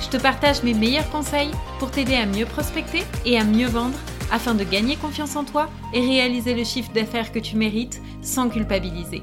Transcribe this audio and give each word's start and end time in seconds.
Je 0.00 0.08
te 0.08 0.16
partage 0.16 0.62
mes 0.62 0.74
meilleurs 0.74 1.10
conseils 1.10 1.50
pour 1.78 1.90
t'aider 1.90 2.14
à 2.14 2.24
mieux 2.24 2.46
prospecter 2.46 3.02
et 3.24 3.38
à 3.38 3.44
mieux 3.44 3.66
vendre 3.66 3.98
afin 4.30 4.54
de 4.54 4.64
gagner 4.64 4.96
confiance 4.96 5.36
en 5.36 5.44
toi 5.44 5.68
et 5.92 6.00
réaliser 6.00 6.54
le 6.54 6.64
chiffre 6.64 6.92
d'affaires 6.92 7.32
que 7.32 7.38
tu 7.38 7.56
mérites 7.56 8.00
sans 8.22 8.48
culpabiliser. 8.48 9.22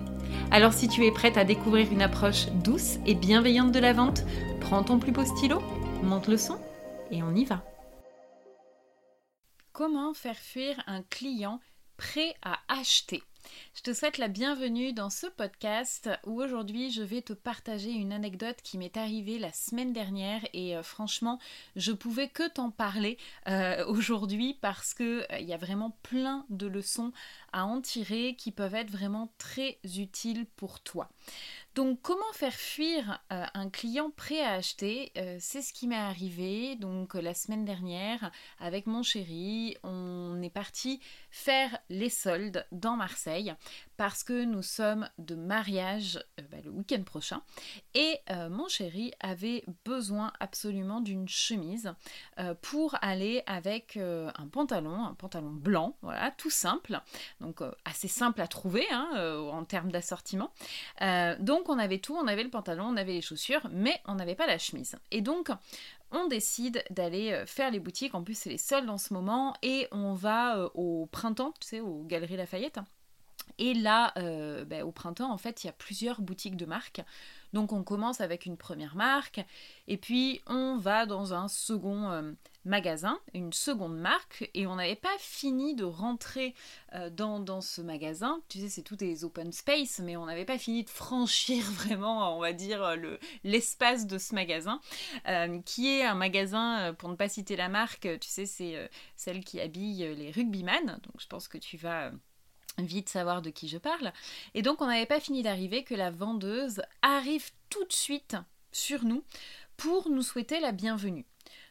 Alors 0.51 0.73
si 0.73 0.87
tu 0.87 1.05
es 1.05 1.11
prête 1.11 1.37
à 1.37 1.43
découvrir 1.43 1.91
une 1.91 2.01
approche 2.01 2.47
douce 2.63 2.97
et 3.05 3.15
bienveillante 3.15 3.71
de 3.71 3.79
la 3.79 3.93
vente, 3.93 4.23
prends 4.61 4.83
ton 4.83 4.99
plus 4.99 5.11
beau 5.11 5.25
stylo, 5.25 5.61
monte 6.03 6.27
le 6.27 6.37
son 6.37 6.59
et 7.09 7.23
on 7.23 7.33
y 7.33 7.45
va. 7.45 7.63
Comment 9.71 10.13
faire 10.13 10.37
fuir 10.37 10.81
un 10.87 11.01
client 11.03 11.59
prêt 11.97 12.33
à 12.41 12.59
acheter? 12.67 13.23
Je 13.73 13.81
te 13.81 13.93
souhaite 13.93 14.17
la 14.17 14.27
bienvenue 14.27 14.93
dans 14.93 15.09
ce 15.09 15.27
podcast 15.27 16.09
où 16.25 16.41
aujourd'hui 16.41 16.91
je 16.91 17.01
vais 17.01 17.21
te 17.21 17.33
partager 17.33 17.91
une 17.91 18.13
anecdote 18.13 18.57
qui 18.63 18.77
m'est 18.77 18.97
arrivée 18.97 19.37
la 19.39 19.51
semaine 19.51 19.93
dernière 19.93 20.41
et 20.53 20.75
euh, 20.75 20.83
franchement 20.83 21.39
je 21.75 21.91
pouvais 21.91 22.29
que 22.29 22.47
t'en 22.47 22.71
parler 22.71 23.17
euh, 23.47 23.85
aujourd'hui 23.85 24.57
parce 24.61 24.93
que 24.93 25.31
euh, 25.31 25.39
il 25.39 25.45
y 25.45 25.53
a 25.53 25.57
vraiment 25.57 25.97
plein 26.03 26.45
de 26.49 26.67
leçons 26.67 27.11
à 27.51 27.65
en 27.65 27.81
tirer 27.81 28.35
qui 28.37 28.51
peuvent 28.51 28.75
être 28.75 28.91
vraiment 28.91 29.31
très 29.37 29.77
utiles 29.97 30.45
pour 30.55 30.79
toi. 30.79 31.09
Donc 31.73 32.01
comment 32.01 32.33
faire 32.33 32.53
fuir 32.53 33.21
un 33.29 33.69
client 33.69 34.09
prêt 34.09 34.41
à 34.41 34.53
acheter? 34.53 35.11
C'est 35.39 35.61
ce 35.61 35.73
qui 35.73 35.87
m'est 35.87 35.95
arrivé 35.95 36.75
donc 36.75 37.13
la 37.13 37.33
semaine 37.33 37.65
dernière 37.65 38.31
avec 38.59 38.87
mon 38.87 39.03
chéri. 39.03 39.77
On 39.83 40.41
est 40.41 40.49
parti 40.49 41.01
faire 41.35 41.77
les 41.89 42.09
soldes 42.09 42.65
dans 42.71 42.95
Marseille 42.95 43.53
parce 43.97 44.23
que 44.23 44.45
nous 44.45 44.61
sommes 44.61 45.09
de 45.17 45.35
mariage 45.35 46.17
euh, 46.39 46.43
bah, 46.49 46.57
le 46.63 46.71
week-end 46.71 47.03
prochain 47.03 47.41
et 47.93 48.19
mon 48.49 48.67
chéri 48.67 49.13
avait 49.19 49.63
besoin 49.85 50.31
absolument 50.39 50.99
d'une 50.99 51.27
chemise 51.27 51.93
pour 52.61 52.95
aller 53.01 53.43
avec 53.45 53.97
un 53.97 54.47
pantalon, 54.51 55.05
un 55.05 55.13
pantalon 55.13 55.51
blanc, 55.51 55.95
voilà, 56.01 56.31
tout 56.31 56.49
simple, 56.49 56.99
donc 57.39 57.61
assez 57.85 58.07
simple 58.07 58.41
à 58.41 58.47
trouver 58.47 58.85
hein, 58.91 59.09
en 59.51 59.63
termes 59.63 59.91
d'assortiment. 59.91 60.51
donc 61.39 61.69
on 61.69 61.79
avait 61.79 61.99
tout, 61.99 62.15
on 62.15 62.27
avait 62.27 62.43
le 62.43 62.49
pantalon, 62.49 62.85
on 62.87 62.97
avait 62.97 63.13
les 63.13 63.21
chaussures, 63.21 63.67
mais 63.71 64.01
on 64.05 64.15
n'avait 64.15 64.35
pas 64.35 64.47
la 64.47 64.57
chemise. 64.57 64.95
Et 65.11 65.21
donc, 65.21 65.49
on 66.11 66.27
décide 66.27 66.83
d'aller 66.89 67.31
euh, 67.31 67.45
faire 67.45 67.71
les 67.71 67.79
boutiques. 67.79 68.15
En 68.15 68.23
plus, 68.23 68.37
c'est 68.37 68.49
les 68.49 68.57
soldes 68.57 68.89
en 68.89 68.97
ce 68.97 69.13
moment. 69.13 69.55
Et 69.61 69.87
on 69.91 70.13
va 70.13 70.57
euh, 70.57 70.69
au 70.73 71.07
printemps, 71.07 71.53
tu 71.59 71.67
sais, 71.67 71.79
aux 71.79 72.03
Galeries 72.03 72.37
Lafayette. 72.37 72.79
Et 73.57 73.73
là, 73.73 74.11
euh, 74.17 74.65
ben, 74.65 74.83
au 74.83 74.91
printemps, 74.91 75.31
en 75.31 75.37
fait, 75.37 75.63
il 75.63 75.67
y 75.67 75.69
a 75.69 75.73
plusieurs 75.73 76.21
boutiques 76.21 76.57
de 76.57 76.65
marques. 76.65 77.01
Donc 77.53 77.71
on 77.71 77.83
commence 77.83 78.19
avec 78.19 78.45
une 78.45 78.57
première 78.57 78.95
marque, 78.95 79.45
et 79.87 79.95
puis 79.95 80.41
on 80.45 80.75
va 80.75 81.05
dans 81.05 81.33
un 81.33 81.47
second 81.47 82.35
magasin, 82.65 83.19
une 83.33 83.53
seconde 83.53 83.97
marque, 83.97 84.49
et 84.53 84.67
on 84.67 84.75
n'avait 84.75 84.95
pas 84.95 85.15
fini 85.19 85.75
de 85.75 85.83
rentrer 85.83 86.53
euh, 86.93 87.09
dans, 87.09 87.61
ce 87.61 87.81
magasin. 87.81 88.41
Tu 88.49 88.59
sais, 88.59 88.69
c'est 88.69 88.81
tout 88.81 88.95
des 88.95 89.23
open 89.23 89.51
space, 89.51 89.99
mais 89.99 90.17
on 90.17 90.25
n'avait 90.25 90.45
pas 90.45 90.57
fini 90.57 90.83
de 90.83 90.89
franchir 90.89 91.63
vraiment, 91.71 92.35
on 92.35 92.41
va 92.41 92.53
dire, 92.53 92.95
le, 92.95 93.19
l'espace 93.43 94.07
de 94.07 94.17
ce 94.17 94.35
magasin, 94.35 94.81
euh, 95.27 95.61
qui 95.61 95.87
est 95.87 96.03
un 96.03 96.15
magasin, 96.15 96.79
euh, 96.79 96.93
pour 96.93 97.09
ne 97.09 97.15
pas 97.15 97.29
citer 97.29 97.55
la 97.55 97.69
marque, 97.69 98.07
tu 98.19 98.29
sais, 98.29 98.45
c'est 98.45 98.89
celle 99.15 99.43
qui 99.43 99.61
habille 99.61 100.15
les 100.15 100.31
rugbyman, 100.31 100.85
donc 100.85 101.19
je 101.19 101.27
pense 101.27 101.47
que 101.47 101.57
tu 101.57 101.77
vas 101.77 102.11
vite 102.77 103.09
savoir 103.09 103.41
de 103.41 103.49
qui 103.49 103.67
je 103.67 103.77
parle. 103.77 104.11
Et 104.53 104.61
donc 104.61 104.81
on 104.81 104.87
n'avait 104.87 105.05
pas 105.05 105.19
fini 105.19 105.43
d'arriver 105.43 105.83
que 105.83 105.95
la 105.95 106.11
vendeuse 106.11 106.81
arrive 107.01 107.51
tout 107.69 107.85
de 107.85 107.93
suite 107.93 108.35
sur 108.71 109.05
nous 109.05 109.23
pour 109.77 110.09
nous 110.09 110.21
souhaiter 110.21 110.59
la 110.59 110.71
bienvenue. 110.71 111.25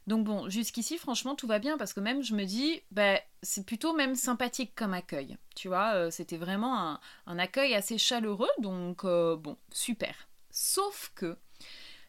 Donc 0.06 0.24
bon, 0.24 0.48
jusqu'ici, 0.48 0.98
franchement, 0.98 1.34
tout 1.34 1.46
va 1.46 1.58
bien 1.58 1.78
parce 1.78 1.92
que 1.92 2.00
même 2.00 2.22
je 2.22 2.34
me 2.34 2.44
dis, 2.44 2.82
bah, 2.90 3.18
c'est 3.42 3.64
plutôt 3.64 3.94
même 3.94 4.14
sympathique 4.14 4.74
comme 4.74 4.94
accueil. 4.94 5.38
Tu 5.56 5.68
vois, 5.68 5.94
euh, 5.94 6.10
c'était 6.10 6.36
vraiment 6.36 6.98
un, 7.26 7.38
accueil 7.38 7.74
assez 7.74 7.98
chaleureux, 7.98 8.50
donc 8.58 9.04
euh, 9.04 9.36
bon, 9.36 9.56
super. 9.72 10.14
Sauf 10.50 11.10
que 11.14 11.36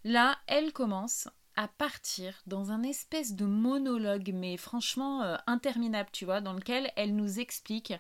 là, 0.04 0.38
elle 0.48 0.74
commence 0.74 1.30
à 1.56 1.68
partir 1.68 2.42
dans 2.48 2.72
un 2.72 2.84
espèce 2.84 3.34
de 3.34 3.46
monologue, 3.46 4.32
mais 4.34 4.58
franchement 4.58 5.24
euh, 5.24 5.36
interminable, 5.48 6.10
tu 6.12 6.26
vois, 6.26 6.42
dans 6.42 6.54
lequel 6.54 6.92
elle 6.96 7.16
nous 7.16 7.40
explique 7.40 7.94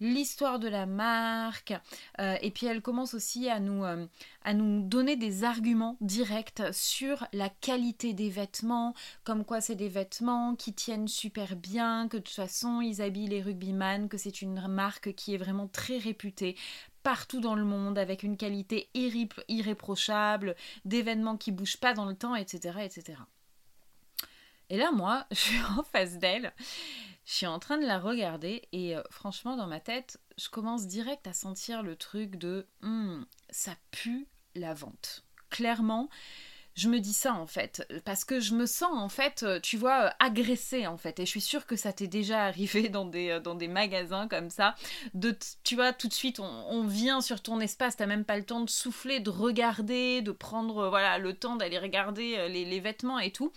l'histoire 0.00 0.58
de 0.58 0.68
la 0.68 0.86
marque, 0.86 1.74
euh, 2.20 2.36
et 2.42 2.50
puis 2.50 2.66
elle 2.66 2.82
commence 2.82 3.14
aussi 3.14 3.48
à 3.48 3.60
nous, 3.60 3.84
euh, 3.84 4.06
à 4.44 4.54
nous 4.54 4.82
donner 4.82 5.16
des 5.16 5.44
arguments 5.44 5.96
directs 6.00 6.62
sur 6.72 7.26
la 7.32 7.48
qualité 7.48 8.12
des 8.12 8.30
vêtements, 8.30 8.94
comme 9.24 9.44
quoi 9.44 9.60
c'est 9.60 9.76
des 9.76 9.88
vêtements 9.88 10.56
qui 10.56 10.72
tiennent 10.72 11.08
super 11.08 11.56
bien, 11.56 12.08
que 12.08 12.16
de 12.16 12.22
toute 12.22 12.34
façon 12.34 12.80
ils 12.80 13.02
habillent 13.02 13.28
les 13.28 13.42
rugbyman, 13.42 14.08
que 14.08 14.18
c'est 14.18 14.42
une 14.42 14.66
marque 14.68 15.14
qui 15.14 15.34
est 15.34 15.38
vraiment 15.38 15.68
très 15.68 15.98
réputée 15.98 16.56
partout 17.06 17.38
dans 17.38 17.54
le 17.54 17.62
monde 17.62 17.98
avec 17.98 18.24
une 18.24 18.36
qualité 18.36 18.90
irréprochable, 18.94 20.56
d'événements 20.84 21.36
qui 21.36 21.52
bougent 21.52 21.76
pas 21.76 21.94
dans 21.94 22.04
le 22.04 22.16
temps, 22.16 22.34
etc., 22.34 22.80
etc. 22.82 23.20
Et 24.70 24.76
là, 24.76 24.90
moi, 24.90 25.24
je 25.30 25.36
suis 25.36 25.62
en 25.78 25.84
face 25.84 26.18
d'elle, 26.18 26.52
je 27.24 27.32
suis 27.32 27.46
en 27.46 27.60
train 27.60 27.78
de 27.78 27.86
la 27.86 28.00
regarder 28.00 28.62
et 28.72 28.96
euh, 28.96 29.02
franchement, 29.08 29.56
dans 29.56 29.68
ma 29.68 29.78
tête, 29.78 30.18
je 30.36 30.48
commence 30.48 30.88
direct 30.88 31.28
à 31.28 31.32
sentir 31.32 31.84
le 31.84 31.94
truc 31.94 32.34
de 32.34 32.66
hmm, 32.82 33.22
ça 33.50 33.76
pue 33.92 34.26
la 34.56 34.74
vente. 34.74 35.24
Clairement, 35.48 36.08
je 36.76 36.88
me 36.90 37.00
dis 37.00 37.14
ça 37.14 37.32
en 37.32 37.46
fait, 37.46 37.90
parce 38.04 38.24
que 38.24 38.38
je 38.38 38.54
me 38.54 38.66
sens 38.66 38.92
en 38.92 39.08
fait, 39.08 39.42
euh, 39.42 39.58
tu 39.60 39.78
vois, 39.78 40.04
euh, 40.04 40.10
agressée 40.18 40.86
en 40.86 40.98
fait, 40.98 41.18
et 41.18 41.24
je 41.24 41.30
suis 41.30 41.40
sûre 41.40 41.64
que 41.64 41.74
ça 41.74 41.92
t'est 41.92 42.06
déjà 42.06 42.44
arrivé 42.44 42.90
dans 42.90 43.06
des, 43.06 43.30
euh, 43.30 43.68
magasins 43.68 44.28
comme 44.28 44.50
ça, 44.50 44.74
tu 45.64 45.74
vois, 45.74 45.94
tout 45.94 46.06
de 46.06 46.12
suite 46.12 46.38
on, 46.38 46.86
vient 46.86 47.20
sur 47.20 47.42
ton 47.42 47.60
espace, 47.60 47.96
t'as 47.96 48.06
même 48.06 48.24
pas 48.24 48.36
le 48.36 48.44
temps 48.44 48.60
de 48.60 48.70
souffler, 48.70 49.18
de 49.20 49.30
regarder, 49.30 50.20
de 50.20 50.30
prendre, 50.30 50.88
voilà, 50.88 51.18
le 51.18 51.32
temps 51.32 51.56
d'aller 51.56 51.78
regarder 51.78 52.48
les, 52.48 52.80
vêtements 52.80 53.18
et 53.18 53.32
tout, 53.32 53.52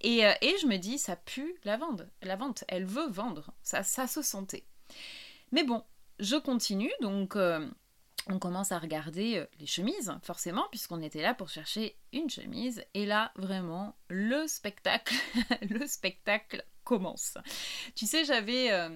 et, 0.00 0.20
et, 0.20 0.54
je 0.60 0.66
me 0.66 0.78
dis, 0.78 0.98
ça 0.98 1.14
pue 1.14 1.54
la 1.64 1.76
vente, 1.76 2.02
la 2.22 2.36
vente, 2.36 2.64
elle 2.68 2.86
veut 2.86 3.08
vendre, 3.08 3.52
ça, 3.62 3.82
ça 3.82 4.06
se 4.06 4.22
sentait. 4.22 4.64
Mais 5.52 5.62
bon, 5.62 5.84
je 6.18 6.36
continue, 6.36 6.92
donc 7.02 7.36
on 8.28 8.38
commence 8.38 8.72
à 8.72 8.78
regarder 8.78 9.38
euh, 9.38 9.46
les 9.58 9.66
chemises, 9.66 10.12
forcément, 10.22 10.66
puisqu'on 10.70 11.02
était 11.02 11.22
là 11.22 11.34
pour 11.34 11.48
chercher 11.48 11.96
une 12.12 12.30
chemise. 12.30 12.84
Et 12.94 13.06
là, 13.06 13.32
vraiment, 13.36 13.96
le 14.08 14.46
spectacle, 14.46 15.14
le 15.70 15.86
spectacle 15.86 16.64
commence. 16.84 17.34
Tu 17.94 18.06
sais, 18.06 18.24
j'avais, 18.24 18.72
euh, 18.72 18.88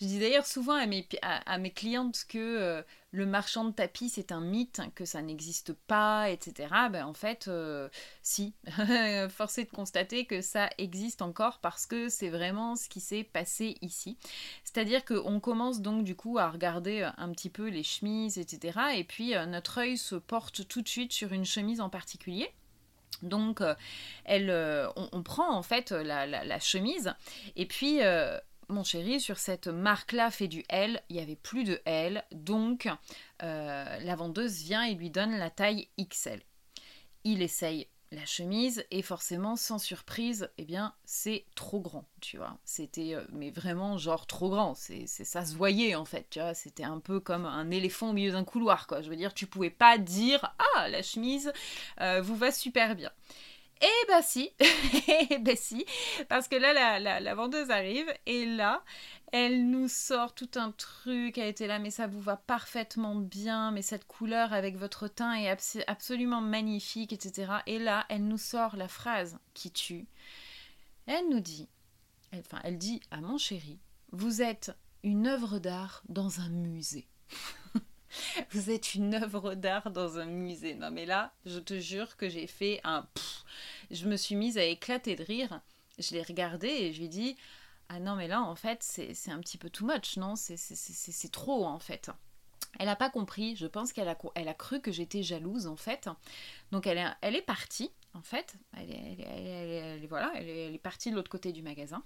je 0.00 0.06
dis 0.06 0.18
d'ailleurs 0.18 0.46
souvent 0.46 0.74
à 0.74 0.86
mes, 0.86 1.06
à, 1.22 1.58
mes 1.58 1.70
clientes 1.70 2.24
que 2.28 2.38
euh, 2.38 2.82
le 3.10 3.26
marchand 3.26 3.64
de 3.64 3.72
tapis 3.72 4.08
c'est 4.08 4.32
un 4.32 4.40
mythe, 4.40 4.80
que 4.94 5.04
ça 5.04 5.22
n'existe 5.22 5.72
pas, 5.72 6.30
etc. 6.30 6.68
Ben 6.90 7.04
en 7.04 7.14
fait, 7.14 7.48
euh, 7.48 7.88
si, 8.22 8.54
forcé 9.30 9.64
de 9.64 9.70
constater 9.70 10.26
que 10.26 10.40
ça 10.40 10.68
existe 10.78 11.22
encore 11.22 11.58
parce 11.60 11.86
que 11.86 12.08
c'est 12.08 12.30
vraiment 12.30 12.76
ce 12.76 12.88
qui 12.88 13.00
s'est 13.00 13.24
passé 13.24 13.76
ici. 13.82 14.18
C'est-à-dire 14.64 15.04
qu'on 15.04 15.40
commence 15.40 15.80
donc 15.80 16.04
du 16.04 16.14
coup 16.16 16.38
à 16.38 16.50
regarder 16.50 17.08
un 17.16 17.30
petit 17.32 17.50
peu 17.50 17.68
les 17.68 17.82
chemises, 17.82 18.38
etc. 18.38 18.78
Et 18.96 19.04
puis 19.04 19.34
notre 19.46 19.78
œil 19.78 19.96
se 19.96 20.16
porte 20.16 20.66
tout 20.68 20.82
de 20.82 20.88
suite 20.88 21.12
sur 21.12 21.32
une 21.32 21.44
chemise 21.44 21.80
en 21.80 21.88
particulier. 21.88 22.50
Donc, 23.22 23.60
euh, 23.60 23.74
elle, 24.24 24.50
euh, 24.50 24.88
on, 25.12 25.22
prend 25.22 25.52
en 25.52 25.62
fait 25.62 25.90
la, 25.90 26.60
chemise. 26.60 27.14
Et 27.56 27.66
puis 27.66 28.02
euh, 28.02 28.38
mon 28.68 28.84
chéri, 28.84 29.20
sur 29.20 29.38
cette 29.38 29.68
marque-là 29.68 30.30
fait 30.30 30.48
du 30.48 30.64
L, 30.68 31.02
il 31.08 31.16
n'y 31.16 31.22
avait 31.22 31.36
plus 31.36 31.64
de 31.64 31.80
L, 31.84 32.24
donc 32.32 32.88
la 33.40 34.16
vendeuse 34.16 34.62
vient 34.62 34.82
et 34.82 34.94
lui 34.94 35.10
donne 35.10 35.36
la 35.36 35.50
taille 35.50 35.88
XL. 36.00 36.42
Il 37.24 37.42
essaye 37.42 37.88
la 38.10 38.24
chemise 38.24 38.84
et 38.90 39.02
forcément 39.02 39.56
sans 39.56 39.78
surprise 39.78 40.50
eh 40.56 40.64
bien 40.64 40.94
c'est 41.04 41.44
trop 41.54 41.80
grand 41.80 42.06
tu 42.20 42.38
vois. 42.38 42.56
C'était 42.64 43.14
euh, 43.14 43.22
mais 43.32 43.50
vraiment 43.50 43.98
genre 43.98 44.26
trop 44.26 44.48
grand. 44.48 44.74
C'est 44.74 45.06
ça 45.06 45.44
se 45.44 45.54
voyait 45.54 45.94
en 45.94 46.04
fait 46.04 46.26
tu 46.30 46.40
vois. 46.40 46.54
C'était 46.54 46.84
un 46.84 47.00
peu 47.00 47.20
comme 47.20 47.44
un 47.44 47.70
éléphant 47.70 48.10
au 48.10 48.12
milieu 48.12 48.32
d'un 48.32 48.44
couloir 48.44 48.86
quoi. 48.86 49.02
Je 49.02 49.10
veux 49.10 49.16
dire 49.16 49.34
tu 49.34 49.46
pouvais 49.46 49.70
pas 49.70 49.98
dire 49.98 50.54
ah 50.76 50.88
la 50.88 51.02
chemise 51.02 51.52
euh, 52.00 52.22
vous 52.22 52.36
va 52.36 52.50
super 52.50 52.96
bien 52.96 53.10
Eh 53.82 54.06
bah 54.08 54.22
si, 54.22 54.50
eh 55.30 55.38
bah 55.38 55.56
si, 55.56 55.84
parce 56.28 56.48
que 56.48 56.56
là 56.56 56.72
la, 56.98 57.20
la, 57.20 57.34
vendeuse 57.34 57.70
arrive 57.70 58.12
et 58.26 58.46
là 58.46 58.82
elle 59.32 59.68
nous 59.68 59.88
sort 59.88 60.34
tout 60.34 60.50
un 60.56 60.72
truc, 60.72 61.38
elle 61.38 61.48
était 61.48 61.66
là 61.66 61.78
mais 61.78 61.90
ça 61.90 62.06
vous 62.06 62.20
va 62.20 62.36
parfaitement 62.36 63.14
bien, 63.14 63.70
mais 63.70 63.82
cette 63.82 64.06
couleur 64.06 64.52
avec 64.52 64.76
votre 64.76 65.08
teint 65.08 65.34
est 65.34 65.48
absolument 65.86 66.40
magnifique, 66.40 67.12
etc. 67.12 67.52
Et 67.66 67.78
là 67.78 68.06
elle 68.08 68.26
nous 68.26 68.38
sort 68.38 68.76
la 68.76 68.88
phrase 68.88 69.38
qui 69.54 69.70
tue. 69.70 70.06
Elle 71.06 71.28
nous 71.28 71.40
dit, 71.40 71.68
enfin 72.34 72.60
elle 72.64 72.78
dit 72.78 73.00
à 73.10 73.20
mon 73.20 73.38
chéri, 73.38 73.78
vous 74.12 74.42
êtes 74.42 74.72
une 75.02 75.26
œuvre 75.26 75.58
d'art 75.58 76.02
dans 76.08 76.40
un 76.40 76.48
musée. 76.48 77.06
vous 78.50 78.70
êtes 78.70 78.94
une 78.94 79.14
œuvre 79.14 79.54
d'art 79.54 79.90
dans 79.90 80.18
un 80.18 80.26
musée. 80.26 80.74
Non 80.74 80.90
mais 80.90 81.06
là, 81.06 81.32
je 81.44 81.58
te 81.58 81.78
jure 81.78 82.16
que 82.16 82.28
j'ai 82.28 82.46
fait 82.46 82.80
un... 82.84 83.06
je 83.90 84.06
me 84.06 84.16
suis 84.16 84.34
mise 84.34 84.58
à 84.58 84.64
éclater 84.64 85.16
de 85.16 85.24
rire. 85.24 85.60
Je 85.98 86.12
l'ai 86.14 86.22
regardé 86.22 86.68
et 86.68 86.92
je 86.92 86.98
lui 86.98 87.06
ai 87.06 87.08
dit, 87.08 87.36
ah 87.88 88.00
non 88.00 88.16
mais 88.16 88.28
là 88.28 88.42
en 88.42 88.54
fait 88.54 88.82
c'est 88.82 89.30
un 89.30 89.40
petit 89.40 89.58
peu 89.58 89.70
too 89.70 89.86
much, 89.86 90.16
non? 90.16 90.34
C'est 90.36 91.32
trop 91.32 91.64
en 91.64 91.78
fait. 91.78 92.10
Elle 92.78 92.86
n'a 92.86 92.96
pas 92.96 93.10
compris, 93.10 93.56
je 93.56 93.66
pense 93.66 93.92
qu'elle 93.92 94.08
a, 94.08 94.16
elle 94.34 94.48
a 94.48 94.54
cru 94.54 94.80
que 94.80 94.92
j'étais 94.92 95.22
jalouse 95.22 95.66
en 95.66 95.76
fait. 95.76 96.08
Donc 96.70 96.86
elle 96.86 96.98
est, 96.98 97.06
elle 97.22 97.34
est 97.34 97.42
partie 97.42 97.90
en 98.14 98.22
fait. 98.22 98.54
Elle 98.76 98.90
est, 98.90 100.06
voilà, 100.06 100.32
elle 100.36 100.74
est 100.74 100.82
partie 100.82 101.10
de 101.10 101.16
l'autre 101.16 101.30
côté 101.30 101.52
du 101.52 101.62
magasin. 101.62 102.02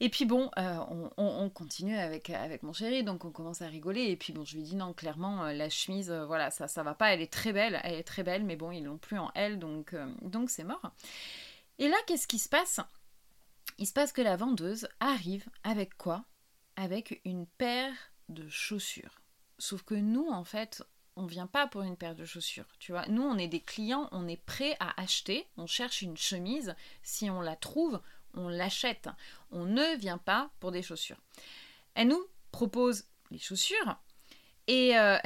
Et 0.00 0.08
puis 0.08 0.24
bon, 0.24 0.50
euh, 0.58 0.78
on, 1.16 1.48
continue 1.50 1.96
avec, 1.96 2.28
avec 2.30 2.64
mon 2.64 2.72
chéri, 2.72 3.04
donc 3.04 3.24
on 3.24 3.30
commence 3.30 3.62
à 3.62 3.68
rigoler. 3.68 4.06
Et 4.06 4.16
puis 4.16 4.32
bon, 4.32 4.44
je 4.44 4.56
lui 4.56 4.62
dis 4.62 4.74
non, 4.74 4.92
clairement, 4.92 5.44
euh, 5.44 5.52
la 5.52 5.70
chemise, 5.70 6.10
euh, 6.10 6.26
voilà, 6.26 6.50
ça, 6.50 6.66
ça 6.66 6.82
va 6.82 6.94
pas. 6.94 7.14
Elle 7.14 7.22
est 7.22 7.32
très 7.32 7.52
belle, 7.52 7.80
elle 7.84 7.94
est 7.94 8.04
très 8.04 8.24
belle, 8.24 8.42
mais 8.42 8.56
bon, 8.56 8.72
ils 8.72 8.82
l'ont 8.82 8.98
plus 8.98 9.18
en 9.18 9.30
elle, 9.34 9.58
donc 9.58 9.94
donc 10.22 10.50
c'est 10.50 10.64
mort. 10.64 10.90
Et 11.78 11.88
là, 11.88 11.96
qu'est-ce 12.06 12.26
qui 12.26 12.38
se 12.38 12.48
passe? 12.48 12.80
Il 13.78 13.86
se 13.86 13.92
passe 13.92 14.12
que 14.12 14.22
la 14.22 14.36
vendeuse 14.36 14.88
arrive 15.00 15.46
avec 15.62 15.96
quoi? 15.96 16.24
Avec 16.76 17.20
une 17.24 17.46
paire 17.46 17.94
de 18.28 18.48
chaussures. 18.48 19.20
Sauf 19.58 19.82
que 19.82 19.94
nous, 19.94 20.28
en 20.28 20.44
fait, 20.44 20.82
on 21.16 21.26
vient 21.26 21.46
pas 21.46 21.66
pour 21.66 21.82
une 21.82 21.96
paire 21.96 22.14
de 22.14 22.24
chaussures, 22.24 22.66
tu 22.78 22.92
vois. 22.92 23.06
Nous, 23.08 23.22
on 23.22 23.38
est 23.38 23.48
des 23.48 23.60
clients, 23.60 24.08
on 24.12 24.26
est 24.28 24.42
prêt 24.44 24.76
à 24.80 25.00
acheter, 25.00 25.46
on 25.56 25.66
cherche 25.66 26.02
une 26.02 26.16
chemise, 26.16 26.74
si 27.02 27.30
on 27.30 27.40
la 27.40 27.56
trouve, 27.56 28.00
on 28.34 28.48
l'achète. 28.48 29.08
On 29.50 29.64
ne 29.64 29.96
vient 29.96 30.18
pas 30.18 30.50
pour 30.60 30.72
des 30.72 30.82
chaussures. 30.82 31.20
Elle 31.94 32.08
nous 32.08 32.26
propose 32.50 33.04
les 33.30 33.38
chaussures 33.38 33.96
et, 34.66 34.96
euh, 34.96 35.18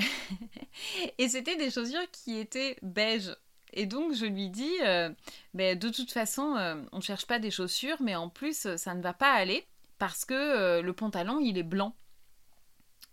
et 1.19 1.29
c'était 1.29 1.57
des 1.57 1.71
chaussures 1.71 2.11
qui 2.11 2.39
étaient 2.39 2.77
beige. 2.83 3.35
Et 3.79 3.87
donc 3.87 4.13
je 4.13 4.27
lui 4.27 4.51
dis, 4.51 4.75
euh, 4.83 5.09
de 5.55 5.89
toute 5.89 6.11
façon, 6.11 6.57
euh, 6.57 6.83
on 6.93 6.99
ne 6.99 7.03
cherche 7.03 7.27
pas 7.27 7.39
des 7.39 7.51
chaussures, 7.51 7.97
mais 8.01 8.17
en 8.17 8.29
plus, 8.29 8.77
ça 8.77 8.95
ne 8.95 9.03
va 9.03 9.13
pas 9.13 9.33
aller 9.33 9.65
parce 9.99 10.25
que 10.25 10.81
le 10.81 10.93
pantalon, 10.93 11.41
il 11.41 11.59
est 11.59 11.63
blanc. 11.63 11.95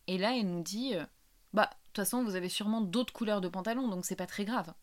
Et 0.08 0.18
là, 0.18 0.36
elle 0.36 0.48
nous 0.48 0.64
dit, 0.64 0.94
bah, 1.54 1.70
de 1.72 1.86
toute 1.88 1.96
façon, 1.96 2.24
vous 2.24 2.36
avez 2.36 2.50
sûrement 2.50 2.82
d'autres 2.82 3.14
couleurs 3.14 3.42
de 3.42 3.48
pantalon, 3.48 3.88
donc 3.88 4.06
c'est 4.06 4.16
pas 4.16 4.28
très 4.28 4.46
grave. 4.46 4.74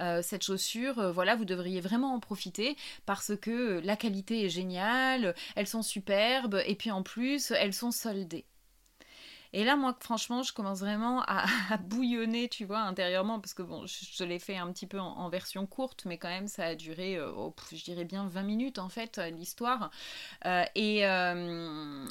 Euh, 0.00 0.20
cette 0.22 0.42
chaussure, 0.42 0.98
euh, 0.98 1.12
voilà, 1.12 1.36
vous 1.36 1.44
devriez 1.44 1.80
vraiment 1.80 2.14
en 2.14 2.20
profiter 2.20 2.76
parce 3.06 3.36
que 3.36 3.80
la 3.84 3.96
qualité 3.96 4.44
est 4.44 4.48
géniale, 4.48 5.34
elles 5.54 5.66
sont 5.66 5.82
superbes 5.82 6.60
et 6.66 6.74
puis 6.74 6.90
en 6.90 7.02
plus, 7.02 7.50
elles 7.52 7.72
sont 7.72 7.90
soldées. 7.90 8.44
Et 9.52 9.64
là, 9.64 9.76
moi, 9.76 9.96
franchement, 10.00 10.42
je 10.42 10.52
commence 10.52 10.80
vraiment 10.80 11.22
à, 11.26 11.76
bouillonner, 11.78 12.48
tu 12.48 12.64
vois, 12.64 12.80
intérieurement, 12.80 13.40
parce 13.40 13.54
que 13.54 13.62
bon, 13.62 13.86
je, 13.86 14.24
l'ai 14.24 14.38
fait 14.38 14.56
un 14.56 14.72
petit 14.72 14.86
peu 14.86 14.98
en, 14.98 15.28
version 15.28 15.66
courte, 15.66 16.04
mais 16.06 16.18
quand 16.18 16.28
même, 16.28 16.48
ça 16.48 16.66
a 16.66 16.74
duré, 16.74 17.16
euh, 17.16 17.32
oh, 17.36 17.54
je 17.72 17.82
dirais 17.84 18.04
bien 18.04 18.28
20 18.28 18.42
minutes, 18.42 18.78
en 18.78 18.88
fait, 18.88 19.18
l'histoire, 19.32 19.90
et 20.74 21.06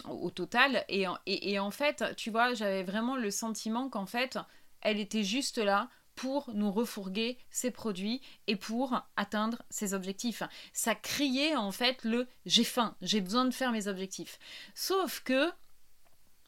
au 0.10 0.30
total. 0.32 0.84
Et 0.88 1.60
en 1.60 1.72
fait, 1.72 2.04
tu 2.18 2.32
vois, 2.32 2.54
j'avais 2.54 2.84
vraiment 2.84 3.16
le 3.16 3.32
sentiment 3.32 3.90
qu'en 3.90 4.06
fait, 4.06 4.38
elle 4.82 5.00
était 5.00 5.24
juste 5.24 5.58
là 5.58 5.90
pour 6.16 6.50
nous 6.54 6.72
refourguer 6.72 7.38
ses 7.52 7.72
produits 7.72 8.22
et 8.48 8.56
pour 8.56 9.02
atteindre 9.18 9.62
ses 9.70 9.94
objectifs. 9.94 10.44
Ça 10.74 10.96
criait 10.96 11.56
en 11.56 11.72
fait 11.72 12.04
le 12.04 12.28
j'ai 12.46 12.64
faim, 12.64 12.96
j'ai 13.02 13.22
besoin 13.22 13.46
de 13.46 13.52
faire 13.52 13.72
mes 13.72 13.88
objectifs. 13.88 14.40
Sauf 14.74 15.22
que 15.24 15.52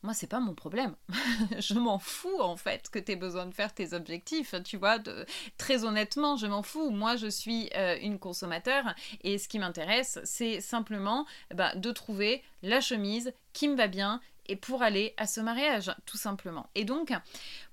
moi, 0.08 0.14
c'est 0.14 0.28
pas 0.28 0.40
mon 0.40 0.56
problème. 0.56 0.96
je 1.60 1.74
m'en 1.74 2.00
fous 2.00 2.40
en 2.40 2.56
fait 2.56 2.90
que 2.90 2.98
tu 2.98 3.12
aies 3.12 3.18
besoin 3.18 3.46
de 3.46 3.54
faire 3.54 3.74
tes 3.74 3.92
objectifs. 3.92 4.56
Tu 4.64 4.78
vois, 4.78 5.00
de... 5.00 5.26
très 5.58 5.84
honnêtement, 5.84 6.38
je 6.38 6.48
m'en 6.48 6.64
fous. 6.64 6.92
Moi, 6.92 7.18
je 7.18 7.28
suis 7.28 7.70
euh, 7.76 7.98
une 8.02 8.18
consommateur 8.18 8.96
et 9.26 9.38
ce 9.38 9.50
qui 9.50 9.60
m'intéresse, 9.60 10.20
c'est 10.24 10.62
simplement 10.62 11.26
bah, 11.54 11.76
de 11.76 11.92
trouver 11.92 12.42
la 12.64 12.80
chemise 12.80 13.34
qui 13.52 13.68
me 13.68 13.76
va 13.76 13.88
bien 13.88 14.22
et 14.46 14.56
pour 14.56 14.82
aller 14.82 15.14
à 15.18 15.28
ce 15.28 15.42
mariage, 15.42 15.94
tout 16.06 16.16
simplement. 16.16 16.70
Et 16.74 16.86
donc, 16.86 17.12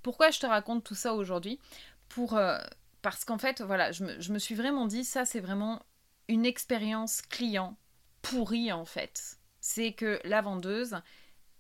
pourquoi 0.02 0.32
je 0.32 0.40
te 0.40 0.46
raconte 0.46 0.82
tout 0.82 0.96
ça 0.96 1.14
aujourd'hui? 1.14 1.60
Pour 2.08 2.37
euh, 2.37 2.58
parce 3.00 3.25
qu'en 3.25 3.38
fait, 3.38 3.62
voilà, 3.62 3.92
je 3.92 4.02
me, 4.02 4.20
je 4.20 4.32
me 4.32 4.40
suis 4.40 4.56
vraiment 4.56 4.87
dit, 4.87 5.04
ça, 5.04 5.25
c'est 5.25 5.38
vraiment 5.38 5.80
une 6.26 6.44
expérience 6.44 7.22
client 7.22 7.76
pourrie 8.22 8.72
en 8.72 8.87
fait. 8.87 9.38
C'est 9.60 9.92
que 9.92 10.19
la 10.25 10.40
vendeuse, 10.40 10.96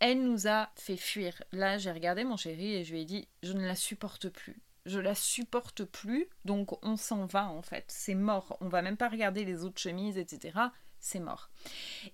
elle 0.00 0.22
nous 0.22 0.48
a 0.48 0.70
fait 0.76 0.96
fuir. 0.96 1.42
Là, 1.52 1.78
j'ai 1.78 1.92
regardé 1.92 2.24
mon 2.24 2.36
chéri 2.36 2.74
et 2.74 2.84
je 2.84 2.92
lui 2.92 3.02
ai 3.02 3.04
dit, 3.04 3.28
je 3.42 3.52
ne 3.52 3.66
la 3.66 3.76
supporte 3.76 4.28
plus. 4.28 4.62
Je 4.86 4.98
la 4.98 5.14
supporte 5.14 5.84
plus, 5.84 6.28
donc 6.44 6.78
on 6.84 6.96
s'en 6.96 7.24
va 7.24 7.48
en 7.48 7.62
fait. 7.62 7.86
C'est 7.88 8.14
mort. 8.14 8.58
On 8.60 8.68
va 8.68 8.82
même 8.82 8.98
pas 8.98 9.08
regarder 9.08 9.44
les 9.44 9.64
autres 9.64 9.80
chemises, 9.80 10.18
etc. 10.18 10.58
C'est 11.00 11.20
mort. 11.20 11.50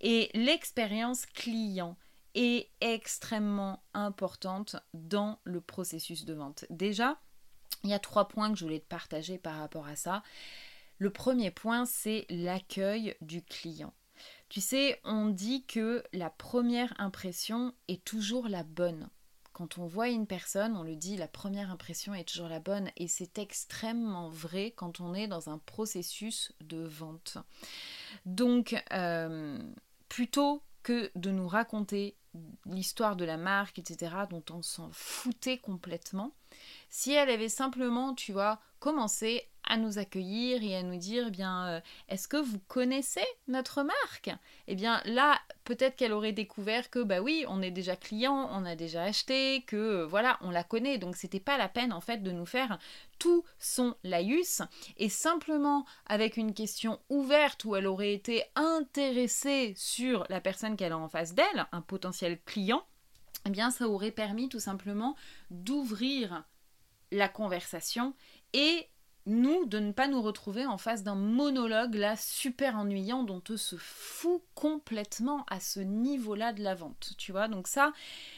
Et 0.01 0.31
l'expérience 0.35 1.27
client, 1.27 1.97
est 2.35 2.71
extrêmement 2.81 3.83
importante 3.95 4.77
dans 4.95 5.39
le 5.45 5.61
processus 5.61 6.25
de 6.25 6.35
vente. 6.35 6.65
Déjà, 6.71 7.21
il 7.83 7.91
y 7.91 7.95
a 7.95 7.99
trois 7.99 8.29
points 8.29 8.53
que 8.53 8.59
je 8.59 8.65
voulais 8.65 8.81
te 8.81 8.89
partager 8.89 9.39
par 9.39 9.59
rapport 9.59 9.87
à 9.87 9.97
ça. 9.97 10.23
Le 10.99 11.11
premier 11.11 11.51
point, 11.51 11.87
c'est 11.87 12.27
l'accueil 12.29 13.17
du 13.21 13.43
client. 13.43 13.95
Tu 14.51 14.61
sais, 14.61 15.01
on 15.05 15.27
dit 15.27 15.65
que 15.65 16.03
la 16.13 16.29
première 16.29 16.93
impression 17.01 17.73
est 17.87 18.05
toujours 18.05 18.49
la 18.49 18.65
bonne. 18.65 19.09
Quand 19.53 19.79
on 19.79 19.87
voit 19.87 20.09
une 20.09 20.27
personne, 20.27 20.77
on 20.77 20.83
le 20.83 20.97
dit, 20.97 21.17
la 21.17 21.29
première 21.29 21.71
impression 21.71 22.15
est 22.15 22.25
toujours 22.25 22.49
la 22.49 22.59
bonne 22.59 22.91
et 22.97 23.07
c'est 23.07 23.39
extrêmement 23.39 24.29
vrai 24.29 24.73
quand 24.75 25.01
on 25.01 25.15
est 25.15 25.29
dans 25.29 25.51
un 25.51 25.59
processus 25.59 26.53
de 26.63 26.83
vente. 26.83 27.39
Donc, 28.27 28.83
euh, 28.93 29.57
plutôt 30.09 30.65
que 30.83 31.13
de 31.15 31.31
nous 31.31 31.47
raconter 31.47 32.17
l'histoire 32.67 33.15
de 33.15 33.25
la 33.25 33.37
marque, 33.37 33.79
etc., 33.79 34.15
dont 34.31 34.45
on 34.51 34.63
s'en 34.63 34.91
foutait 34.91 35.59
complètement, 35.59 36.35
si 36.89 37.13
elle 37.13 37.31
avait 37.31 37.49
simplement, 37.49 38.15
tu 38.15 38.33
vois, 38.33 38.61
commencé 38.81 39.49
à 39.71 39.77
nous 39.77 39.99
accueillir 39.99 40.65
et 40.65 40.77
à 40.77 40.83
nous 40.83 40.97
dire, 40.97 41.27
eh 41.29 41.31
bien, 41.31 41.69
euh, 41.69 41.81
est-ce 42.09 42.27
que 42.27 42.37
vous 42.37 42.59
connaissez 42.67 43.25
notre 43.47 43.85
marque? 43.85 44.31
Eh 44.67 44.75
bien, 44.75 45.01
là, 45.05 45.39
peut-être 45.65 45.95
qu'elle 45.95 46.13
aurait 46.13 46.33
découvert 46.33 46.91
que, 46.91 46.99
bah 46.99 47.21
oui, 47.21 47.45
on 47.49 47.63
est 47.63 47.71
déjà 47.71 47.95
client, 47.95 48.51
on 48.53 48.65
a 48.67 48.75
déjà 48.75 49.05
acheté, 49.05 49.63
que, 49.69 49.77
euh, 49.77 50.07
voilà, 50.07 50.39
on 50.41 50.51
la 50.51 50.65
connaît. 50.65 50.99
Donc, 50.99 51.15
c'était 51.15 51.39
pas 51.39 51.57
la 51.57 51.69
peine, 51.69 51.93
en 51.93 52.01
fait, 52.01 52.19
de 52.19 52.33
nous 52.33 52.47
faire 52.47 52.79
tout 53.21 53.45
son 53.61 53.95
laïus. 54.03 54.61
Et 54.97 55.09
simplement, 55.09 55.87
avec 56.07 56.37
une 56.37 56.53
question 56.53 56.99
ouverte 57.09 57.65
où 57.65 57.77
elle 57.77 57.87
aurait 57.87 58.13
été 58.13 58.43
intéressée 58.57 59.75
sur 59.77 60.27
la 60.31 60.41
personne 60.41 60.77
qu'elle 60.77 60.93
a 60.93 60.99
en 60.99 61.09
face 61.09 61.35
d'elle, 61.35 61.67
un 61.71 61.81
potentiel 61.81 62.41
client, 62.45 62.85
eh 63.47 63.51
bien, 63.51 63.71
ça 63.71 63.89
aurait 63.89 64.11
permis 64.11 64.49
tout 64.49 64.59
simplement 64.59 65.15
d'ouvrir 65.51 66.45
la 67.13 67.29
conversation 67.29 68.15
et 68.53 68.89
nous, 69.31 69.65
de 69.67 69.79
ne 69.79 69.93
pas 69.93 70.09
nous 70.09 70.21
retrouver 70.21 70.67
en 70.67 70.79
face 70.79 71.03
d'un 71.03 71.15
monologue 71.15 71.95
là 71.95 72.17
super 72.17 72.77
ennuyant 72.77 73.23
dont 73.23 73.43
on 73.49 73.57
se 73.57 73.77
fout 73.77 74.43
complètement 74.55 75.45
à 75.49 75.61
ce 75.61 75.81
niveau-là 75.81 76.53
de 76.53 76.63
la 76.63 76.75
vente. 76.75 77.15
Tu 77.17 77.33
vois, 77.33 77.49
donc 77.49 77.69
ça, 77.69 77.93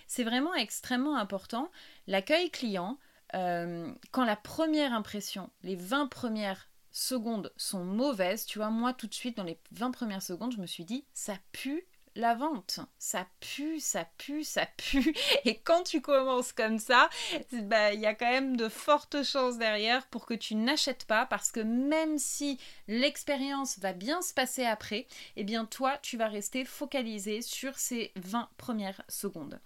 c'est 0.07 0.25
vraiment 0.25 0.55
extrêmement 0.55 1.17
important. 1.17 1.71
L'accueil 2.07 2.51
client, 2.51 2.99
euh, 3.35 3.93
quand 4.11 4.25
la 4.25 4.37
première 4.37 4.93
impression, 4.93 5.51
les 5.63 5.77
20 5.77 6.07
premières 6.07 6.69
secondes 6.91 7.53
sont 7.57 7.85
mauvaises, 7.85 8.45
tu 8.45 8.59
vois, 8.59 8.71
moi 8.71 8.93
tout 8.93 9.07
de 9.07 9.15
suite 9.15 9.37
dans 9.37 9.45
les 9.45 9.59
20 9.73 9.91
premières 9.91 10.23
secondes, 10.23 10.53
je 10.53 10.61
me 10.61 10.67
suis 10.67 10.85
dit, 10.85 11.05
ça 11.15 11.35
pue 11.53 11.87
la 12.15 12.35
vente. 12.35 12.81
Ça 12.99 13.27
pue, 13.41 13.81
ça 13.81 14.07
pue, 14.19 14.45
ça 14.45 14.67
pue. 14.77 15.15
Et 15.45 15.59
quand 15.59 15.83
tu 15.83 16.01
commences 16.01 16.53
comme 16.53 16.79
ça, 16.79 17.09
bah, 17.53 17.93
il 17.93 18.01
y 18.01 18.07
a 18.07 18.15
quand 18.15 18.31
même 18.31 18.57
de 18.57 18.69
fortes 18.69 19.23
chances 19.23 19.59
derrière 19.59 20.07
pour 20.09 20.27
que 20.27 20.35
tu 20.35 20.55
n'achètes 20.55 21.05
pas 21.05 21.27
parce 21.27 21.51
que 21.51 21.61
même 21.61 22.19
si 22.19 22.59
l'expérience 22.89 23.79
va 23.79 23.93
bien 23.93 24.23
se 24.23 24.35
passer 24.35 24.65
après, 24.65 25.07
eh 25.37 25.45
bien 25.45 25.65
toi, 25.65 25.99
tu 26.03 26.17
vas 26.17 26.29
rester 26.29 26.65
focalisé 26.65 27.43
sur 27.43 27.79
ces 27.79 28.13
20 28.17 28.49
premières 28.57 29.03
secondes. 29.09 29.61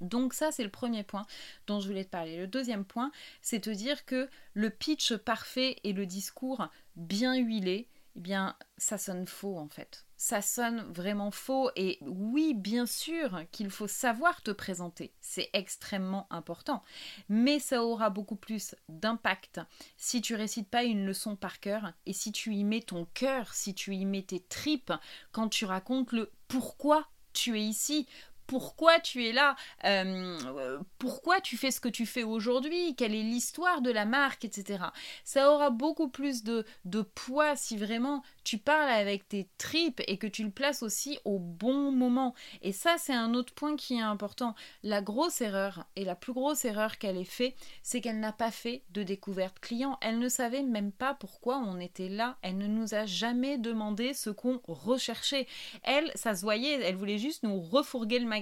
Donc 0.00 0.34
ça, 0.34 0.52
c'est 0.52 0.64
le 0.64 0.70
premier 0.70 1.02
point 1.02 1.26
dont 1.66 1.80
je 1.80 1.88
voulais 1.88 2.04
te 2.04 2.10
parler. 2.10 2.36
Le 2.36 2.46
deuxième 2.46 2.84
point, 2.84 3.10
c'est 3.40 3.60
te 3.60 3.70
dire 3.70 4.04
que 4.04 4.28
le 4.54 4.70
pitch 4.70 5.14
parfait 5.14 5.76
et 5.84 5.92
le 5.92 6.06
discours 6.06 6.68
bien 6.96 7.34
huilé, 7.34 7.88
eh 8.16 8.20
bien, 8.20 8.56
ça 8.76 8.98
sonne 8.98 9.26
faux 9.26 9.58
en 9.58 9.68
fait. 9.68 10.04
Ça 10.16 10.40
sonne 10.40 10.82
vraiment 10.92 11.30
faux. 11.30 11.70
Et 11.74 11.98
oui, 12.02 12.54
bien 12.54 12.86
sûr 12.86 13.42
qu'il 13.50 13.70
faut 13.70 13.88
savoir 13.88 14.42
te 14.42 14.50
présenter. 14.50 15.12
C'est 15.20 15.50
extrêmement 15.52 16.26
important. 16.30 16.82
Mais 17.28 17.58
ça 17.58 17.82
aura 17.82 18.10
beaucoup 18.10 18.36
plus 18.36 18.76
d'impact 18.88 19.60
si 19.96 20.20
tu 20.20 20.34
récites 20.34 20.68
pas 20.68 20.84
une 20.84 21.06
leçon 21.06 21.36
par 21.36 21.58
cœur 21.58 21.92
et 22.06 22.12
si 22.12 22.32
tu 22.32 22.54
y 22.54 22.64
mets 22.64 22.82
ton 22.82 23.06
cœur, 23.14 23.52
si 23.54 23.74
tu 23.74 23.94
y 23.94 24.04
mets 24.04 24.22
tes 24.22 24.40
tripes 24.40 24.92
quand 25.32 25.48
tu 25.48 25.64
racontes 25.64 26.12
le 26.12 26.30
pourquoi 26.48 27.08
tu 27.32 27.58
es 27.58 27.62
ici, 27.62 28.06
pourquoi 28.52 29.00
tu 29.00 29.26
es 29.26 29.32
là, 29.32 29.56
euh, 29.86 30.78
pourquoi 30.98 31.40
tu 31.40 31.56
fais 31.56 31.70
ce 31.70 31.80
que 31.80 31.88
tu 31.88 32.04
fais 32.04 32.22
aujourd'hui, 32.22 32.94
quelle 32.94 33.14
est 33.14 33.22
l'histoire 33.22 33.80
de 33.80 33.90
la 33.90 34.04
marque, 34.04 34.44
etc. 34.44 34.84
Ça 35.24 35.50
aura 35.50 35.70
beaucoup 35.70 36.10
plus 36.10 36.44
de, 36.44 36.66
de 36.84 37.00
poids 37.00 37.56
si 37.56 37.78
vraiment 37.78 38.22
tu 38.44 38.58
parles 38.58 38.90
avec 38.90 39.26
tes 39.26 39.48
tripes 39.56 40.02
et 40.06 40.18
que 40.18 40.26
tu 40.26 40.44
le 40.44 40.50
places 40.50 40.82
aussi 40.82 41.18
au 41.24 41.38
bon 41.38 41.92
moment. 41.92 42.34
Et 42.60 42.72
ça, 42.72 42.96
c'est 42.98 43.14
un 43.14 43.32
autre 43.32 43.54
point 43.54 43.74
qui 43.74 43.94
est 43.94 44.02
important. 44.02 44.54
La 44.82 45.00
grosse 45.00 45.40
erreur, 45.40 45.86
et 45.96 46.04
la 46.04 46.14
plus 46.14 46.34
grosse 46.34 46.66
erreur 46.66 46.98
qu'elle 46.98 47.16
ait 47.16 47.24
fait, 47.24 47.54
c'est 47.82 48.02
qu'elle 48.02 48.20
n'a 48.20 48.32
pas 48.32 48.50
fait 48.50 48.82
de 48.90 49.02
découverte 49.02 49.60
client. 49.60 49.96
Elle 50.02 50.18
ne 50.18 50.28
savait 50.28 50.62
même 50.62 50.92
pas 50.92 51.14
pourquoi 51.14 51.56
on 51.56 51.80
était 51.80 52.10
là. 52.10 52.36
Elle 52.42 52.58
ne 52.58 52.66
nous 52.66 52.92
a 52.92 53.06
jamais 53.06 53.56
demandé 53.56 54.12
ce 54.12 54.28
qu'on 54.28 54.60
recherchait. 54.68 55.46
Elle, 55.84 56.12
ça 56.16 56.34
se 56.34 56.42
voyait, 56.42 56.82
elle 56.82 56.96
voulait 56.96 57.16
juste 57.16 57.44
nous 57.44 57.58
refourguer 57.58 58.18
le 58.18 58.26
magasin. 58.26 58.41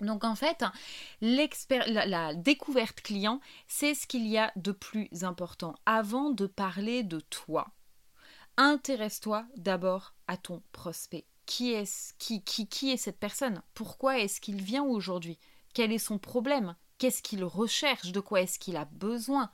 Donc 0.00 0.24
en 0.24 0.34
fait, 0.34 0.64
la, 1.20 2.34
découverte 2.34 3.00
client, 3.02 3.40
c'est 3.68 3.94
ce 3.94 4.06
qu'il 4.06 4.26
y 4.26 4.38
a 4.38 4.52
de 4.56 4.72
plus 4.72 5.08
important. 5.22 5.74
Avant 5.86 6.30
de 6.30 6.46
parler 6.46 7.02
de 7.02 7.20
toi, 7.20 7.68
intéresse-toi 8.56 9.44
d'abord 9.56 10.14
à 10.26 10.36
ton 10.36 10.62
prospect. 10.72 11.26
Qui 11.46 11.72
est 11.72 11.84
cette 11.84 13.18
personne? 13.18 13.60
Pourquoi 13.74 14.18
est-ce 14.20 14.40
qu'il 14.40 14.62
vient 14.62 14.84
aujourd'hui? 14.84 15.38
Quel 15.74 15.92
est 15.92 15.98
son 15.98 16.18
problème? 16.18 16.76
Qu'est-ce 16.98 17.22
qu'il 17.22 17.44
recherche? 17.44 18.12
De 18.12 18.20
quoi 18.20 18.42
est-ce 18.42 18.58
qu'il 18.58 18.76
a 18.76 18.84
besoin? 18.84 19.50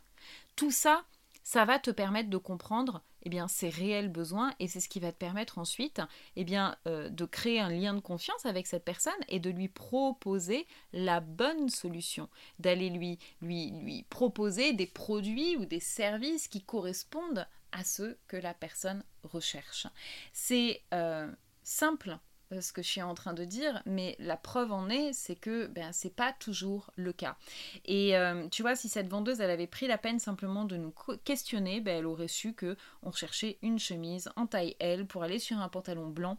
Tout 0.56 0.70
ça, 0.70 1.04
ça 1.42 1.64
va 1.64 1.78
te 1.78 1.90
permettre 1.90 2.28
de 2.28 2.36
comprendre 2.36 3.02
eh 3.26 3.28
bien, 3.28 3.48
ses 3.48 3.70
réels 3.70 4.08
besoins 4.08 4.54
et 4.60 4.68
c'est 4.68 4.78
ce 4.78 4.88
qui 4.88 5.00
va 5.00 5.10
te 5.10 5.18
permettre 5.18 5.58
ensuite 5.58 6.00
eh 6.36 6.46
euh, 6.86 7.08
de 7.08 7.24
créer 7.24 7.58
un 7.58 7.70
lien 7.70 7.92
de 7.92 7.98
confiance 7.98 8.46
avec 8.46 8.68
cette 8.68 8.84
personne 8.84 9.12
et 9.28 9.40
de 9.40 9.50
lui 9.50 9.66
proposer 9.66 10.64
la 10.92 11.18
bonne 11.18 11.68
solution, 11.68 12.28
d'aller 12.60 12.88
lui, 12.88 13.18
lui, 13.42 13.72
lui 13.72 14.04
proposer 14.04 14.74
des 14.74 14.86
produits 14.86 15.56
ou 15.56 15.64
des 15.64 15.80
services 15.80 16.46
qui 16.46 16.62
correspondent 16.62 17.48
à 17.72 17.82
ce 17.82 18.16
que 18.28 18.36
la 18.36 18.54
personne 18.54 19.02
recherche. 19.24 19.88
C'est 20.32 20.84
euh, 20.94 21.28
simple 21.64 22.20
ce 22.60 22.72
que 22.72 22.82
je 22.82 22.88
suis 22.88 23.02
en 23.02 23.14
train 23.14 23.34
de 23.34 23.44
dire, 23.44 23.82
mais 23.86 24.16
la 24.18 24.36
preuve 24.36 24.72
en 24.72 24.88
est, 24.88 25.12
c'est 25.12 25.36
que 25.36 25.66
ben, 25.66 25.92
c'est 25.92 26.14
pas 26.14 26.32
toujours 26.32 26.90
le 26.96 27.12
cas. 27.12 27.36
Et 27.84 28.16
euh, 28.16 28.48
tu 28.48 28.62
vois, 28.62 28.76
si 28.76 28.88
cette 28.88 29.08
vendeuse, 29.08 29.40
elle 29.40 29.50
avait 29.50 29.66
pris 29.66 29.86
la 29.86 29.98
peine 29.98 30.18
simplement 30.18 30.64
de 30.64 30.76
nous 30.76 30.94
questionner, 31.24 31.80
ben, 31.80 31.98
elle 31.98 32.06
aurait 32.06 32.28
su 32.28 32.52
que 32.52 32.76
on 33.02 33.10
recherchait 33.10 33.58
une 33.62 33.78
chemise 33.78 34.30
en 34.36 34.46
taille 34.46 34.76
L 34.78 35.06
pour 35.06 35.22
aller 35.22 35.38
sur 35.38 35.58
un 35.58 35.68
pantalon 35.68 36.08
blanc 36.08 36.38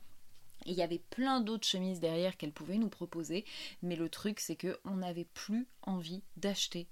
il 0.65 0.73
y 0.73 0.81
avait 0.81 1.01
plein 1.09 1.39
d'autres 1.39 1.67
chemises 1.67 1.99
derrière 1.99 2.35
qu'elle 2.35 2.51
pouvait 2.51 2.77
nous 2.77 2.89
proposer, 2.89 3.45
mais 3.81 3.95
le 3.95 4.09
truc 4.09 4.39
c'est 4.39 4.55
que 4.55 4.77
on 4.83 4.97
n'avait 4.97 5.27
plus 5.33 5.67
envie 5.81 6.23
d'acheter 6.35 6.87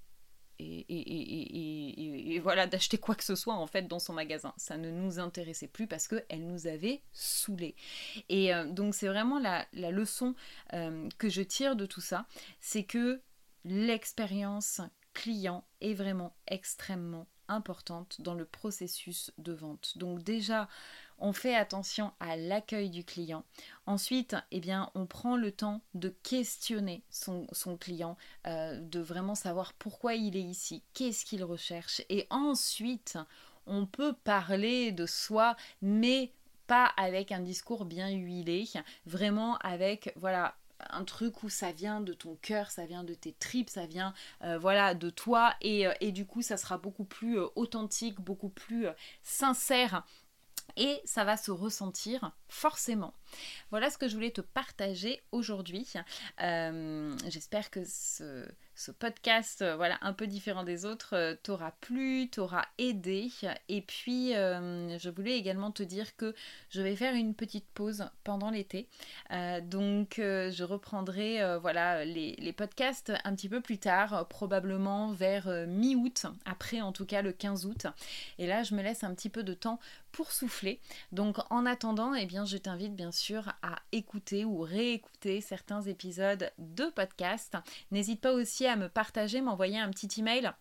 et, 0.58 2.40
voilà 2.42 2.66
d'acheter 2.66 2.98
quoi 2.98 3.14
que 3.14 3.24
ce 3.24 3.34
soit 3.34 3.54
en 3.54 3.66
fait 3.66 3.88
dans 3.88 3.98
son 3.98 4.12
magasin. 4.12 4.52
Ça 4.56 4.76
ne 4.76 4.90
nous 4.90 5.18
intéressait 5.18 5.68
plus 5.68 5.86
parce 5.86 6.08
qu'elle 6.08 6.46
nous 6.46 6.66
avait 6.66 7.02
saoulés. 7.12 7.74
Et 8.28 8.54
euh, 8.54 8.66
donc 8.66 8.94
c'est 8.94 9.08
vraiment 9.08 9.38
la, 9.38 9.66
leçon 9.72 10.34
euh, 10.72 11.08
que 11.18 11.28
je 11.28 11.42
tire 11.42 11.76
de 11.76 11.86
tout 11.86 12.00
ça, 12.00 12.26
c'est 12.60 12.84
que 12.84 13.20
l'expérience 13.64 14.80
client 15.14 15.64
est 15.80 15.94
vraiment 15.94 16.36
extrêmement 16.46 17.26
importante 17.48 18.20
dans 18.20 18.34
le 18.34 18.44
processus 18.44 19.32
de 19.38 19.52
vente. 19.52 19.96
Donc 19.96 20.22
déjà, 20.22 20.68
on 21.18 21.32
fait 21.32 21.54
attention 21.54 22.12
à 22.20 22.36
l'accueil 22.36 22.90
du 22.90 23.04
client. 23.04 23.44
Ensuite, 23.86 24.36
eh 24.50 24.60
on 24.94 25.06
prend 25.06 25.36
le 25.36 25.52
temps 25.52 25.80
de 25.94 26.08
questionner 26.22 27.02
son, 27.10 27.46
client, 27.78 28.16
euh, 28.46 28.78
de 28.80 29.00
vraiment 29.00 29.34
savoir 29.34 29.72
pourquoi 29.74 30.14
il 30.14 30.36
est 30.36 30.42
ici, 30.42 30.82
qu'est-ce 30.92 31.24
qu'il 31.24 31.44
recherche. 31.44 32.02
Et 32.08 32.26
ensuite, 32.30 33.18
on 33.66 33.86
peut 33.86 34.12
parler 34.12 34.92
de 34.92 35.06
soi, 35.06 35.56
mais 35.82 36.32
pas 36.66 36.86
avec 36.96 37.32
un 37.32 37.40
discours 37.40 37.84
bien 37.84 38.10
huilé, 38.10 38.64
vraiment 39.06 39.56
avec, 39.58 40.12
voilà, 40.16 40.56
un 40.90 41.04
truc 41.04 41.42
où 41.42 41.48
ça 41.48 41.72
vient 41.72 42.00
de 42.00 42.12
ton 42.12 42.36
cœur, 42.42 42.70
ça 42.70 42.86
vient 42.86 43.04
de 43.04 43.14
tes 43.14 43.32
tripes, 43.32 43.70
ça 43.70 43.86
vient 43.86 44.12
euh, 44.42 44.58
voilà 44.58 44.94
de 44.94 45.10
toi 45.10 45.54
et, 45.60 45.86
euh, 45.86 45.92
et, 46.00 46.12
du 46.12 46.26
coup 46.26 46.42
ça 46.42 46.56
sera 46.56 46.76
beaucoup 46.76 47.04
plus 47.04 47.38
authentique, 47.54 48.20
beaucoup 48.20 48.50
plus 48.50 48.86
sincère 49.22 50.04
et 50.76 51.00
ça 51.04 51.24
va 51.24 51.36
se 51.36 51.50
ressentir 51.50 52.32
forcément. 52.48 53.14
Voilà 53.70 53.90
ce 53.90 53.98
que 53.98 54.08
je 54.08 54.14
voulais 54.14 54.30
te 54.30 54.40
partager 54.40 55.22
aujourd'hui. 55.32 55.92
Euh, 56.42 57.16
j'espère 57.28 57.70
que 57.70 57.84
ce, 57.84 58.46
ce 58.76 58.90
podcast, 58.90 59.62
euh, 59.62 59.74
voilà, 59.74 59.98
un 60.02 60.12
peu 60.12 60.26
différent 60.26 60.62
des 60.62 60.84
autres, 60.84 61.14
euh, 61.16 61.34
t'aura 61.42 61.72
plu, 61.80 62.28
t'aura 62.28 62.66
aidé. 62.76 63.30
Et 63.70 63.80
puis, 63.80 64.36
euh, 64.36 64.98
je 64.98 65.08
voulais 65.08 65.38
également 65.38 65.72
te 65.72 65.82
dire 65.82 66.14
que 66.16 66.34
je 66.68 66.82
vais 66.82 66.94
faire 66.94 67.14
une 67.14 67.34
petite 67.34 67.66
pause 67.72 68.04
pendant 68.22 68.50
l'été. 68.50 68.88
donc, 69.62 70.14
je 70.18 70.62
reprendrai, 70.62 71.58
voilà, 71.58 72.04
les, 72.04 72.36
les, 72.36 72.52
podcasts 72.52 73.12
un 73.24 73.34
petit 73.34 73.48
peu 73.48 73.60
plus 73.60 73.78
tard, 73.78 74.28
probablement 74.28 75.12
vers 75.12 75.48
mi-août, 75.66 76.26
après 76.44 76.82
en 76.82 76.92
tout 76.92 77.06
cas 77.06 77.22
le 77.22 77.32
15 77.32 77.64
août. 77.64 77.86
Et 78.38 78.46
là, 78.46 78.62
je 78.62 78.74
me 78.74 78.82
laisse 78.82 79.04
un 79.04 79.14
petit 79.14 79.30
peu 79.30 79.42
de 79.42 79.54
temps 79.54 79.80
pour 80.12 80.32
souffler. 80.32 80.80
Donc, 81.12 81.36
en 81.50 81.66
attendant, 81.66 82.14
eh 82.14 82.24
bien, 82.24 82.46
je 82.46 82.56
t'invite 82.56 82.96
bien 82.96 83.12
sûr 83.12 83.52
à 83.62 83.76
écouter 83.92 84.46
ou 84.46 84.60
réécouter 84.60 85.42
certains 85.42 85.82
épisodes 85.82 86.50
de 86.58 86.86
podcast. 86.86 87.54
N'hésite 87.90 88.22
pas 88.22 88.32
aussi 88.32 88.65
à 88.66 88.76
me 88.76 88.88
partager, 88.88 89.40
m'envoyer 89.40 89.78
un 89.78 89.90
petit 89.90 90.20
email 90.20 90.52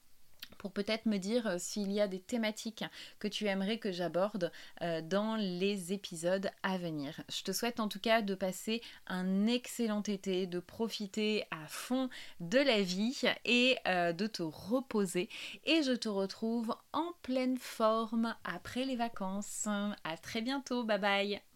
pour 0.58 0.72
peut-être 0.72 1.06
me 1.06 1.18
dire 1.18 1.48
euh, 1.48 1.56
s'il 1.60 1.92
y 1.92 2.02
a 2.02 2.08
des 2.08 2.20
thématiques 2.20 2.84
que 3.20 3.28
tu 3.28 3.46
aimerais 3.46 3.78
que 3.78 3.92
j'aborde 3.92 4.52
euh, 4.82 5.02
dans 5.02 5.36
les 5.36 5.94
épisodes 5.94 6.50
à 6.64 6.78
venir. 6.78 7.22
Je 7.30 7.44
te 7.44 7.52
souhaite 7.52 7.80
en 7.80 7.88
tout 7.88 8.00
cas 8.00 8.22
de 8.22 8.36
passer 8.36 8.82
un 9.08 9.48
excellent 9.48 10.04
été, 10.04 10.48
de 10.48 10.60
profiter 10.60 11.46
à 11.52 11.68
fond 11.68 12.10
de 12.40 12.60
la 12.60 12.82
vie 12.82 13.22
et 13.46 13.78
euh, 13.88 14.14
de 14.14 14.28
te 14.28 14.44
reposer. 14.44 15.30
Et 15.66 15.84
je 15.84 15.94
te 15.94 16.10
retrouve 16.10 16.76
en 16.94 17.12
pleine 17.22 17.58
forme 17.58 18.36
après 18.44 18.86
les 18.86 18.96
vacances. 18.96 19.68
À 20.04 20.18
très 20.18 20.42
bientôt, 20.42 20.84
bye 20.84 21.00
bye 21.00 21.55